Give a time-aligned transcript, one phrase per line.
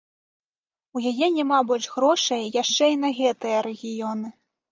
[0.99, 4.27] У яе няма больш грошай яшчэ і на гэтыя рэгіёны.